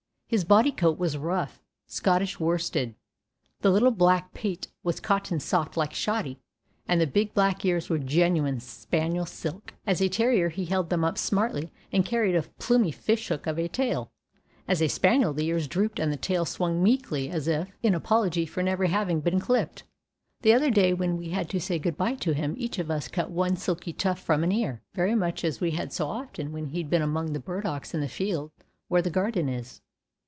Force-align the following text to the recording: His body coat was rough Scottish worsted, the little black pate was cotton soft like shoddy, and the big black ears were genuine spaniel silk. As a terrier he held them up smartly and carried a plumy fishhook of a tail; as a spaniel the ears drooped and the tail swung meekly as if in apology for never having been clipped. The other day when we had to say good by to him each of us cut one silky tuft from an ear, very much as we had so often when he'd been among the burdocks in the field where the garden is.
His 0.31 0.45
body 0.45 0.71
coat 0.71 0.97
was 0.97 1.17
rough 1.17 1.61
Scottish 1.87 2.39
worsted, 2.39 2.95
the 3.59 3.69
little 3.69 3.91
black 3.91 4.33
pate 4.33 4.69
was 4.81 5.01
cotton 5.01 5.41
soft 5.41 5.75
like 5.75 5.93
shoddy, 5.93 6.39
and 6.87 7.01
the 7.01 7.05
big 7.05 7.33
black 7.33 7.65
ears 7.65 7.89
were 7.89 7.97
genuine 7.97 8.61
spaniel 8.61 9.25
silk. 9.25 9.73
As 9.85 10.01
a 10.01 10.07
terrier 10.07 10.47
he 10.47 10.63
held 10.63 10.89
them 10.89 11.03
up 11.03 11.17
smartly 11.17 11.69
and 11.91 12.05
carried 12.05 12.33
a 12.37 12.43
plumy 12.59 12.91
fishhook 12.93 13.45
of 13.45 13.59
a 13.59 13.67
tail; 13.67 14.09
as 14.69 14.81
a 14.81 14.87
spaniel 14.87 15.33
the 15.33 15.47
ears 15.47 15.67
drooped 15.67 15.99
and 15.99 16.13
the 16.13 16.15
tail 16.15 16.45
swung 16.45 16.81
meekly 16.81 17.29
as 17.29 17.49
if 17.49 17.67
in 17.83 17.93
apology 17.93 18.45
for 18.45 18.63
never 18.63 18.85
having 18.85 19.19
been 19.19 19.41
clipped. 19.41 19.83
The 20.43 20.53
other 20.53 20.71
day 20.71 20.93
when 20.93 21.17
we 21.17 21.31
had 21.31 21.49
to 21.49 21.59
say 21.59 21.77
good 21.77 21.97
by 21.97 22.13
to 22.15 22.33
him 22.33 22.55
each 22.57 22.79
of 22.79 22.89
us 22.89 23.09
cut 23.09 23.31
one 23.31 23.57
silky 23.57 23.91
tuft 23.91 24.23
from 24.23 24.45
an 24.45 24.53
ear, 24.53 24.81
very 24.93 25.13
much 25.13 25.43
as 25.43 25.59
we 25.59 25.71
had 25.71 25.91
so 25.91 26.07
often 26.07 26.53
when 26.53 26.67
he'd 26.67 26.89
been 26.89 27.01
among 27.01 27.33
the 27.33 27.41
burdocks 27.41 27.93
in 27.93 27.99
the 27.99 28.07
field 28.07 28.51
where 28.87 29.01
the 29.01 29.09
garden 29.09 29.49
is. 29.49 29.81